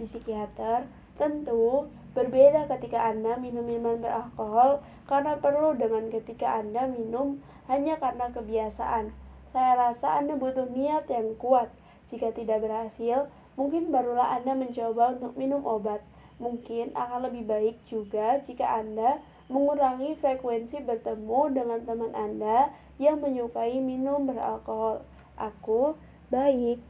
Psikiater, 0.00 0.88
tentu 1.16 1.88
berbeda 2.12 2.68
ketika 2.72 3.12
Anda 3.12 3.36
minum 3.36 3.64
minuman 3.64 4.00
beralkohol 4.00 4.80
karena 5.04 5.36
perlu 5.40 5.76
dengan 5.76 6.08
ketika 6.08 6.60
Anda 6.60 6.88
minum 6.88 7.44
hanya 7.68 8.00
karena 8.00 8.32
kebiasaan. 8.32 9.12
Saya 9.48 9.72
rasa 9.76 10.20
Anda 10.20 10.36
butuh 10.36 10.68
niat 10.68 11.08
yang 11.08 11.36
kuat. 11.40 11.72
Jika 12.06 12.30
tidak 12.34 12.62
berhasil, 12.62 13.30
mungkin 13.56 13.90
barulah 13.90 14.36
Anda 14.36 14.52
mencoba 14.54 15.16
untuk 15.18 15.34
minum 15.34 15.64
obat. 15.64 16.04
Mungkin 16.36 16.92
akan 16.92 17.32
lebih 17.32 17.48
baik 17.48 17.76
juga 17.88 18.36
jika 18.44 18.80
Anda 18.80 19.24
mengurangi 19.48 20.20
frekuensi 20.20 20.84
bertemu 20.84 21.40
dengan 21.56 21.80
teman 21.88 22.12
Anda 22.12 22.70
yang 23.00 23.24
menyukai 23.24 23.80
minum 23.80 24.28
beralkohol. 24.28 25.00
Aku 25.40 25.96
baik. 26.28 26.80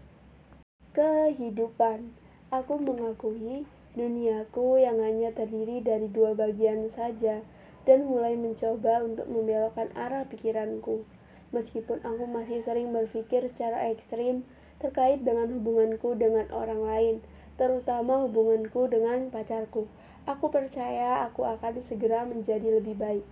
Kehidupan. 0.94 2.10
Aku 2.50 2.78
mengakui 2.78 3.66
duniaku 3.96 4.82
yang 4.82 5.02
hanya 5.02 5.32
terdiri 5.32 5.82
dari 5.82 6.06
dua 6.10 6.36
bagian 6.36 6.86
saja 6.90 7.42
dan 7.86 8.06
mulai 8.06 8.34
mencoba 8.34 9.02
untuk 9.06 9.30
membelokkan 9.30 9.88
arah 9.94 10.26
pikiranku. 10.26 11.06
Meskipun 11.54 12.02
aku 12.02 12.26
masih 12.26 12.58
sering 12.58 12.90
berpikir 12.90 13.46
secara 13.46 13.88
ekstrim 13.88 14.42
terkait 14.82 15.24
dengan 15.24 15.48
hubunganku 15.48 16.16
dengan 16.16 16.46
orang 16.52 16.82
lain, 16.84 17.14
terutama 17.56 18.24
hubunganku 18.28 18.88
dengan 18.88 19.32
pacarku. 19.32 19.88
Aku 20.26 20.50
percaya 20.50 21.22
aku 21.24 21.46
akan 21.46 21.78
segera 21.78 22.26
menjadi 22.26 22.82
lebih 22.82 22.98
baik. 22.98 23.24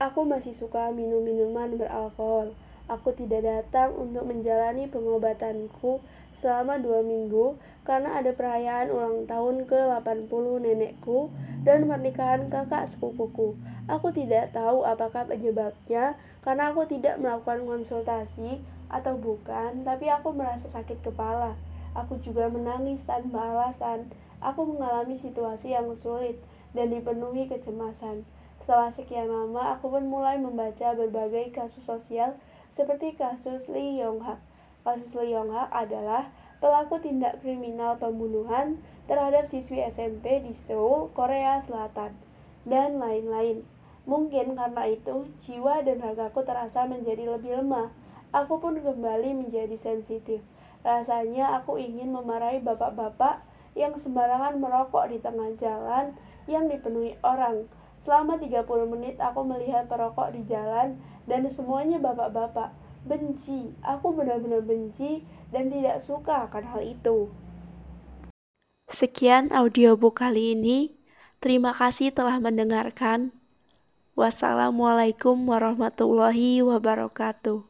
Aku 0.00 0.24
masih 0.24 0.56
suka 0.56 0.88
minum 0.94 1.20
minuman 1.20 1.76
beralkohol. 1.76 2.56
Aku 2.90 3.14
tidak 3.14 3.46
datang 3.46 3.94
untuk 3.94 4.26
menjalani 4.26 4.90
pengobatanku 4.90 6.02
selama 6.34 6.80
dua 6.80 7.04
minggu 7.04 7.54
karena 7.86 8.18
ada 8.18 8.34
perayaan 8.34 8.90
ulang 8.90 9.26
tahun 9.30 9.66
ke-80 9.66 10.44
nenekku 10.62 11.30
dan 11.62 11.86
pernikahan 11.86 12.48
kakak 12.50 12.90
sepupuku. 12.90 13.54
Aku 13.86 14.14
tidak 14.14 14.54
tahu 14.54 14.86
apakah 14.86 15.26
penyebabnya 15.26 16.18
karena 16.40 16.70
aku 16.70 16.86
tidak 16.88 17.18
melakukan 17.18 17.66
konsultasi 17.66 18.62
atau 18.90 19.14
bukan, 19.16 19.86
tapi 19.86 20.10
aku 20.10 20.34
merasa 20.34 20.66
sakit 20.66 21.00
kepala. 21.00 21.54
Aku 21.94 22.18
juga 22.22 22.50
menangis 22.50 23.02
tanpa 23.06 23.50
alasan. 23.50 24.10
Aku 24.42 24.66
mengalami 24.66 25.14
situasi 25.14 25.74
yang 25.74 25.90
sulit 25.98 26.38
dan 26.74 26.90
dipenuhi 26.90 27.46
kecemasan. 27.50 28.26
Setelah 28.60 28.92
sekian 28.92 29.30
lama, 29.30 29.74
aku 29.78 29.90
pun 29.90 30.06
mulai 30.06 30.36
membaca 30.38 30.94
berbagai 30.94 31.50
kasus 31.50 31.82
sosial 31.82 32.36
seperti 32.70 33.18
kasus 33.18 33.66
Lee 33.66 33.98
Yong 33.98 34.22
Hak. 34.22 34.38
Kasus 34.86 35.16
Lee 35.18 35.34
Yong 35.34 35.50
Hak 35.50 35.72
adalah 35.74 36.30
pelaku 36.62 37.00
tindak 37.02 37.40
kriminal 37.40 37.96
pembunuhan 37.96 38.78
terhadap 39.10 39.48
siswi 39.50 39.82
SMP 39.88 40.44
di 40.44 40.54
Seoul, 40.54 41.10
Korea 41.16 41.58
Selatan, 41.58 42.14
dan 42.68 43.00
lain-lain. 43.00 43.66
Mungkin 44.06 44.54
karena 44.54 44.84
itu, 44.86 45.28
jiwa 45.44 45.82
dan 45.82 45.98
ragaku 45.98 46.46
terasa 46.46 46.86
menjadi 46.86 47.26
lebih 47.26 47.64
lemah. 47.64 47.90
Aku 48.30 48.62
pun 48.62 48.78
kembali 48.78 49.34
menjadi 49.34 49.74
sensitif. 49.74 50.38
Rasanya 50.86 51.60
aku 51.60 51.82
ingin 51.82 52.14
memarahi 52.14 52.62
bapak-bapak 52.62 53.42
yang 53.74 53.94
sembarangan 53.98 54.58
merokok 54.58 55.10
di 55.10 55.18
tengah 55.18 55.50
jalan 55.58 56.14
yang 56.46 56.70
dipenuhi 56.70 57.18
orang. 57.26 57.66
Selama 58.00 58.40
30 58.40 58.64
menit 58.88 59.20
aku 59.20 59.44
melihat 59.44 59.90
perokok 59.90 60.32
di 60.32 60.46
jalan 60.48 60.96
dan 61.28 61.44
semuanya 61.50 62.00
bapak-bapak. 62.00 62.72
Benci, 63.00 63.72
aku 63.80 64.12
benar-benar 64.12 64.60
benci 64.60 65.24
dan 65.48 65.72
tidak 65.72 66.04
suka 66.04 66.44
akan 66.48 66.64
hal 66.68 66.82
itu. 66.84 67.32
Sekian 68.92 69.48
audiobook 69.54 70.20
kali 70.20 70.52
ini. 70.52 70.92
Terima 71.40 71.72
kasih 71.72 72.12
telah 72.12 72.36
mendengarkan. 72.36 73.32
Wassalamualaikum 74.12 75.48
warahmatullahi 75.48 76.60
wabarakatuh. 76.60 77.69